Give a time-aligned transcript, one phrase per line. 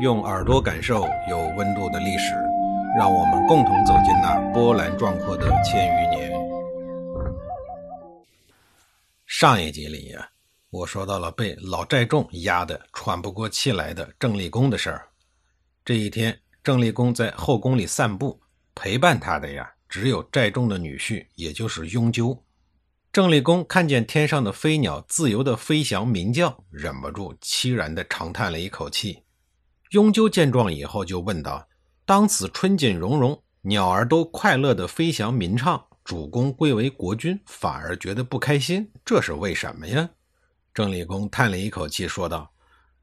[0.00, 2.32] 用耳朵感受有温度的历史，
[2.96, 6.30] 让我们共同走进那波澜壮阔的千余年。
[9.26, 10.30] 上一集里呀，
[10.70, 15.08] 我说到了被老寨众压得喘不过气来的郑立功的事儿。
[15.84, 18.40] 这一天，郑立功在后宫里散步，
[18.76, 22.40] 陪伴他的呀，只有寨众的女婿，也就是雍纠。
[23.12, 29.24] 郑立功看见天上的飞鸟自由地飞翔鸣叫，忍不住凄然地长叹了一口气。
[29.90, 31.66] 雍纠见状以后，就问道
[32.04, 40.10] ：“当此春景融融，鸟儿都快乐地飞翔鸣唱，主公贵为国君，反而觉得不开心，这是为什么呀？”
[40.74, 42.52] 郑立功叹了一口气，说道：“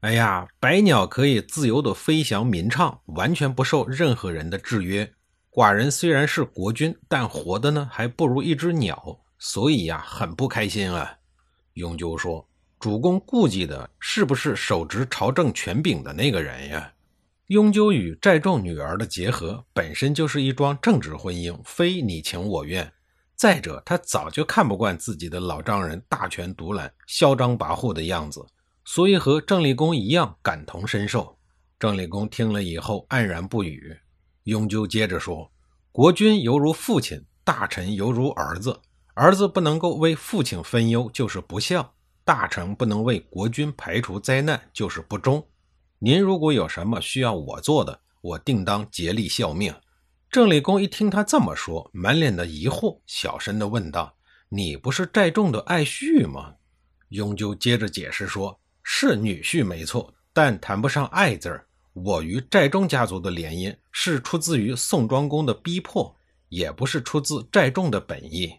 [0.00, 5.12] 哎呀，百鸟可以自由地飞翔鸣唱，完全不受任何人的制约。
[5.50, 11.16] 寡人虽然是国君，但活的呢，还不如一只鸟，所以呀，很不开心啊。”
[11.74, 12.48] 雍纠说。
[12.86, 16.92] 主公顾忌的是不是手执朝政权柄的那个人呀？
[17.48, 22.92] 雍纠与寨众女儿的结合本身就是一桩政治婚姻，非你情我愿。
[23.34, 28.46] 再者，他早就看不惯自己的老丈人大权独揽、嚣张跋扈的样子，
[28.84, 31.36] 所以和郑立功一样感同身受。
[31.80, 33.96] 郑立功听了以后黯然不语。
[34.44, 35.50] 雍纠接着说
[35.90, 38.78] ：“国君犹如父亲，大臣犹如儿子，
[39.14, 41.94] 儿子不能够为父亲分忧，就是不孝。”
[42.26, 45.46] 大臣不能为国君排除灾难，就是不忠。
[46.00, 49.72] 您如果有什么需要我做的，我定当竭力效命。
[50.28, 54.12] 郑立功一听他这么说，满脸的疑惑，小声的问道
[54.50, 56.52] ：“你不是寨众的爱婿吗？”
[57.10, 61.64] 雍纠接着解释说：“是女婿没错，但谈不上爱字儿。
[61.92, 66.12] 我与寨众家族的联姻是出自于宋庄公的逼迫，
[66.48, 68.52] 也不是出自寨众的本意。”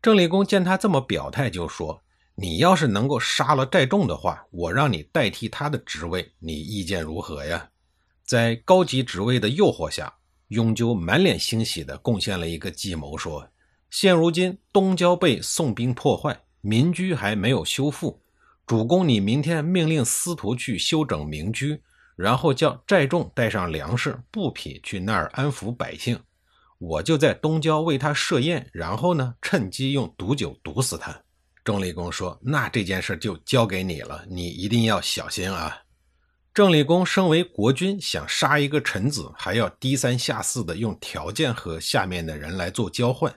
[0.00, 2.02] 郑立功见他这么表态，就说。
[2.38, 7.70] 你要是能够杀了寨众的话，我让你代替他的职位，你意见如何呀？
[8.26, 10.12] 在高级职位的诱惑下，
[10.48, 13.48] 雍纠满脸欣喜地贡献了一个计谋，说：
[13.88, 18.20] 现如今东郊被宋兵破坏，民居还没有修复，
[18.66, 21.80] 主公你明天命令司徒去修整民居，
[22.16, 26.20] 然后叫寨众带上粮食、布匹去那儿安抚百姓，
[26.76, 31.22] 我就在东郊为他设宴，然后呢，趁机用毒酒毒死他。
[31.66, 35.76] 郑立功说：“那这件事就交给你了，你一定要小心啊！”
[36.54, 43.34] 郑立功身为国君，想杀一个臣子，还要低三下四的用条件和下面的人来做交换，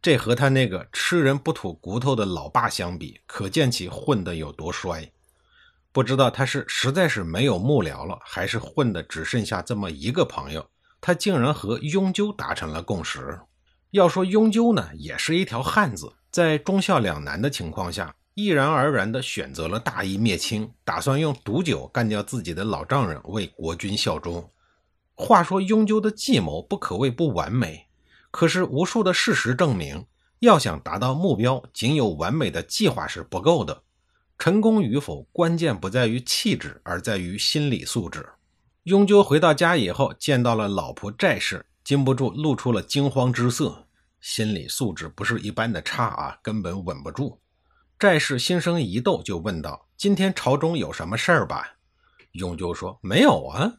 [0.00, 5.10] 这和他那个吃人不吐骨头的老爸相比，可见其混得有多衰。
[5.90, 10.64] 不知道他是实在是没有幕僚了，还是混的只剩下这么一个朋友，
[11.00, 13.40] 他竟然和雍纠达成了共识。
[13.92, 16.10] 要说雍纠呢，也是一条汉子。
[16.30, 24.48] 在忠孝两难的情况下，毅然而然地选择了大义灭亲，打算用毒酒干掉自己的老丈人，为国君效忠。
[25.14, 27.86] 话说雍纠的计谋不可谓不完美，
[28.30, 30.06] 可是无数的事实证明，
[30.38, 33.82] 要想达到目标，仅有完美的计划是不够的。
[34.38, 38.26] 成功与否，关键不在于气质，而在于心理素质。
[38.84, 43.88] 雍纠回到家以后，见到了老婆债氏，禁不住露出了惊慌之色。
[44.20, 47.40] 心理素质不是一般的差啊，根本稳不住。
[47.98, 51.76] 寨氏心生疑窦，就问道：“今天朝中有什么事儿吧？”
[52.32, 53.72] 雍纠说：“没有啊。”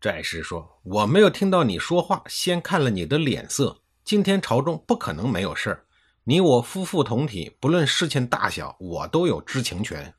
[0.00, 3.82] 寨氏说：“我没有听到你说话，先看了你的脸色。
[4.04, 5.84] 今天朝中不可能没有事儿。
[6.24, 10.14] 你我夫妇同体，不论事情大小，我都有知情权。”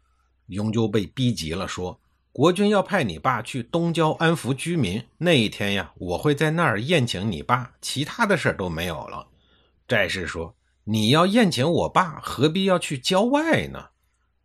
[0.48, 2.02] 雍纠被逼急了，说
[2.40, 9.28] ：“国君要派你爸去东郊安抚居民，那一天呀，我会在那儿宴请你爸，其他的事都没有了。”
[9.90, 10.56] 寨士说
[10.86, 13.88] ：“你要宴请我爸，何必要去郊外呢？”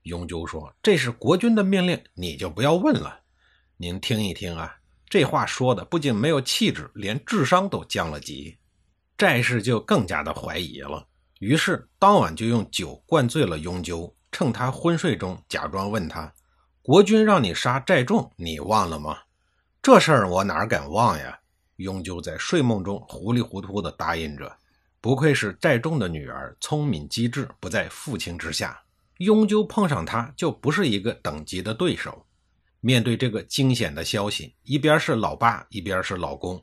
[0.03, 3.21] 雍纠说：“这是国君的命令，你就不要问了。
[3.77, 4.75] 您听一听啊，
[5.09, 8.59] 这话说的不仅没有气质，连智商都降了级。”
[9.17, 11.07] 寨士就更加的怀疑了，
[11.39, 16.35] 于是当晚就用酒灌醉了雍纠，趁他昏睡中，假装问他
[16.87, 19.21] ：“国君让你杀寨众，你忘了吗？”
[19.81, 21.39] 这事儿我哪敢忘呀？
[21.77, 24.55] 雍就在睡梦中糊里糊涂地答应着。
[25.01, 28.79] 不愧是寨众的女儿，聪明机智，不在父亲之下。
[29.17, 32.27] 雍纠碰上他就不是一个等级的对手。
[32.81, 36.63] 面对这个惊险的消息，一边是老爸，一边是老公，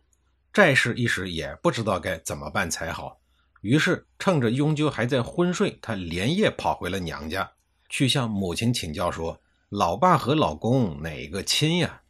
[0.53, 3.19] 寨氏一时也不知道该怎么办才好。
[3.61, 7.51] 于是趁着雍鸠还在昏睡，他连夜跑回了娘家，
[7.89, 9.39] 去向母亲请教说
[9.71, 12.01] ：“老爸和老公哪个亲呀？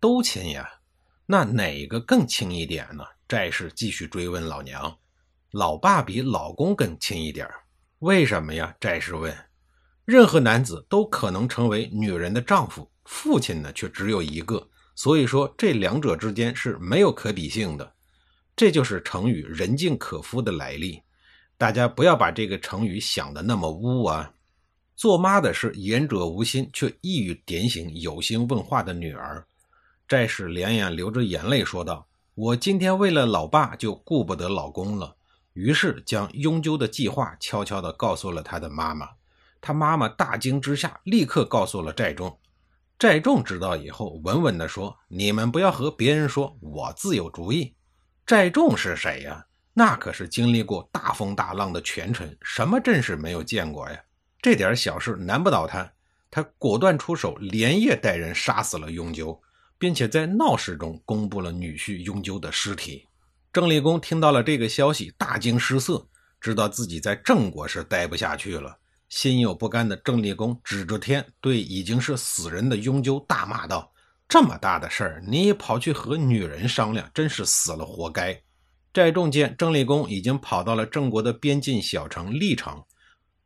[0.00, 0.66] 都亲呀，
[1.26, 4.96] 那哪个更亲一点呢？”债氏继续追问老娘。
[5.50, 7.46] 老爸比老公更亲一点
[7.98, 8.74] 为什么呀？
[8.80, 9.36] 寨士问。
[10.06, 17.92] 任何男子都可能成为女人的丈夫，父亲呢却只有一个，所以说这两者之间是没有可比性的。
[18.56, 21.02] 这就是成语“人尽可夫”的来历。
[21.58, 24.32] 大家不要把这个成语想的那么污啊！
[25.02, 29.44] 做妈的是言者无心，却一语点醒有心问话的女儿。
[30.06, 32.06] 寨士连眼流着眼泪说道
[32.36, 35.16] ：“我今天为了老爸，就顾不得老公了。”
[35.54, 39.08] 于是将永久的计划悄悄地告诉了他的妈妈。
[39.60, 42.38] 他妈妈大惊之下，立刻告诉了寨众。
[42.96, 47.74] 寨众知道以后，稳稳地说：“你们不要和别人说，我自有主意。”
[48.24, 49.44] 寨众是谁呀？
[49.74, 54.00] 那可是经历过大风大浪的权臣，什么阵势没有见过呀？
[54.42, 55.88] 这点小事难不倒他，
[56.28, 59.40] 他果断出手，连夜带人杀死了雍纠，
[59.78, 63.06] 并且在闹市中公布了女婿雍纠的尸体。
[63.52, 66.04] 郑立功听到了这个消息，大惊失色，
[66.40, 68.76] 知道自己在郑国是待不下去了。
[69.08, 73.92] 心有不甘的郑立功指着天，对已经是死人的雍纠大骂道
[74.26, 78.42] ：“这么大的事儿，你跑去和女人商量，真是死了活该！”
[78.92, 82.82] 寨众见郑立功已经跑到了郑国的边境小城历城，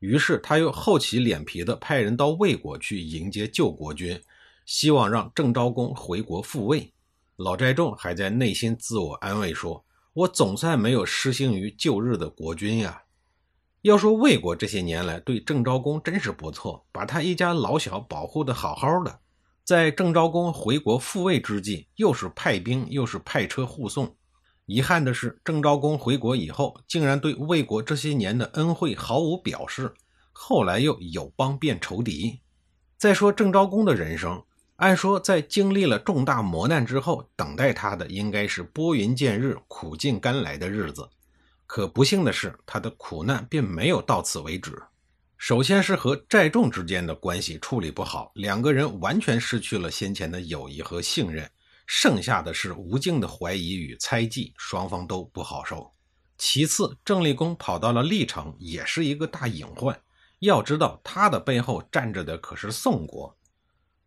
[0.06, 4.22] 于是他又厚起脸皮的派人到魏国去迎接救国军，
[4.64, 6.92] 希望让郑昭公回国复位。
[7.34, 9.84] 老寨众还在内心自我安慰说。
[10.14, 13.02] 我总算没有失信于旧日的国君呀。
[13.82, 19.18] 要说魏国这些年来对郑昭公真是不错，把他一家老小保护的好好的。
[19.64, 24.14] 在郑昭公回国复位之际，又是派兵又是派车护送。
[24.66, 29.94] 遗憾的是，郑昭公回国以后，竟然对魏国这些年的恩惠毫无表示，
[30.32, 32.40] 后来又友邦变仇敌。
[32.98, 34.42] 再说郑昭公的人生。
[34.76, 41.08] 按说，在经历了重大磨难之后，等待他的应该是拨云见日、苦尽甘来的日子。
[41.66, 44.76] 可不幸的是，他的苦难并没有到此为止。
[45.38, 51.50] 首先是和寨众之间的关系处理不好，两个人完全失去了先前的友谊和信任，
[51.86, 55.92] 剩下的是无尽的怀疑与猜忌，双方都不好受。
[56.36, 59.98] 其次，郑立功跑到了历城，也是一个大隐患。
[60.40, 63.34] 要知道，他的背后站着的可是宋国。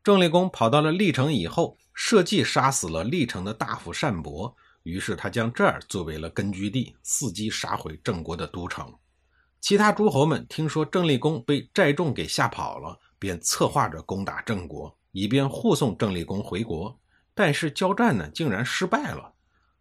[0.03, 8.93] 郑立功跑到了历城以后，设计杀死了历城的大夫单伯，于是他将这儿作为了根据地，伺机杀回郑国的都城。
[9.59, 16.97] 其他诸侯们听说郑立功被寨众给吓跑了，便策划着攻打郑国，以便护送郑立功回国。
[17.39, 19.33] 但是交战呢，竟然失败了。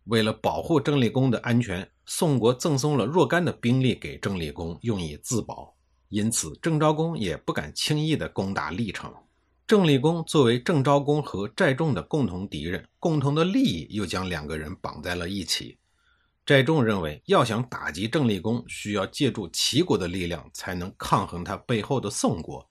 [0.04, 5.74] 为了保护郑立功的安全，宋国赠送了若干的兵力给郑立功，用以自保。
[6.08, 9.12] 因此，郑昭公也不敢轻易的攻打历城。
[9.66, 15.76] 郑立功作为郑昭公和寨众的共同敌人，共同的利益又将两个人绑在了一起。
[16.46, 22.70] 寨众认为，要想打击郑立功，需要借助齐国的力量，才能抗衡他背后的宋国。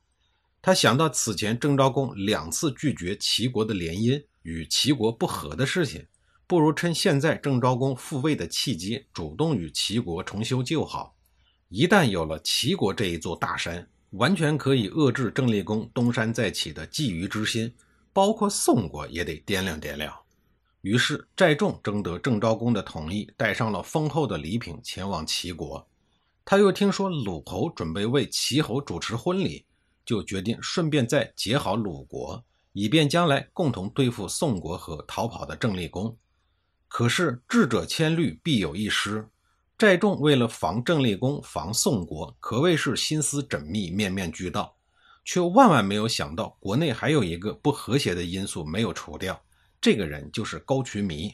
[0.61, 6.07] 他想到此前郑昭公两次拒绝齐国的联姻，与齐国不和的事情，
[6.47, 11.13] 不如趁现在郑昭公复位的契机，主动与齐国重修旧好。
[11.67, 17.73] 一旦有了齐国这一座大山，完全可以遏制郑立功东山再起的觊觎之心，
[18.13, 20.17] 包括宋国也得掂量掂量。
[20.79, 25.85] 于是寨众征得郑昭公的同意，带上了丰厚的礼品前往齐国。
[26.45, 29.65] 他又听说鲁侯准备为齐侯主持婚礼，
[30.05, 32.41] 就决定顺便再结好鲁国，
[32.73, 36.17] 以便将来共同对付宋国和逃跑的郑立功。
[36.87, 39.27] 可是智者千虑，必有一失。
[39.77, 44.75] 寨众为了防郑立功、防宋国，可谓是心思缜密、面面俱到，
[45.23, 49.39] 却万万没有想到，国内还有一个不和谐的因素没有除掉。
[49.79, 51.31] 这个人就是高渠弥。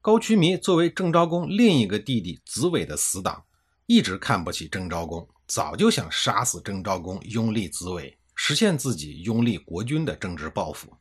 [0.00, 3.44] 高渠弥作为郑昭公另一个弟弟子伟的死党，
[3.86, 10.96] 一直看不起郑昭公，早就想杀死郑昭公，拥立子伟，实现自己拥立国君的政治抱负。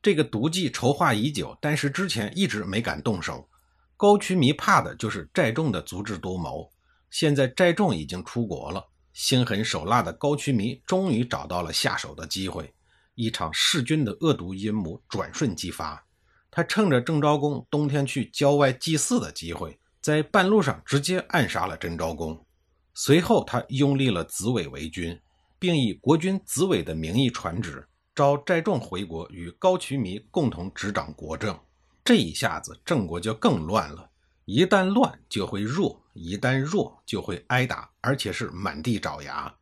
[0.00, 3.48] 这个毒计筹划已久，但是之前一直没敢动手。
[3.96, 6.70] 高渠弥怕的就是寨众的足智多谋。
[7.10, 12.72] 现在寨众已经出国了，心狠手辣的高渠弥终于找到了下手的机会。
[13.14, 16.06] 一场弑君的恶毒阴谋转瞬即发。
[16.50, 22.46] 他趁着郑昭公冬天去郊外祭祀的机会，在半路上直接暗杀了郑昭公。
[22.94, 25.18] 随后，他拥立了子伟为君，
[25.58, 31.58] 并以国君子伟的名义传旨，召寨众回国，与高渠弥共同执掌国政。
[32.04, 34.10] 这一下子，郑国就更乱了。
[34.44, 39.54] 一旦乱，就会弱；一旦弱，就会挨打，而且是满地找牙。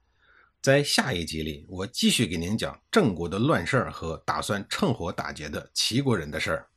[0.63, 6.69] 在下一集里，我继续给您讲郑国的乱事儿和打算趁火打劫的齐国人的事儿。